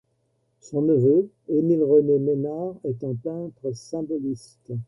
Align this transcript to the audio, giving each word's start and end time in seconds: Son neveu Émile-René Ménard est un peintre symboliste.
Son 0.59 0.81
neveu 0.81 1.29
Émile-René 1.47 2.17
Ménard 2.17 2.73
est 2.85 3.03
un 3.03 3.13
peintre 3.13 3.71
symboliste. 3.75 4.71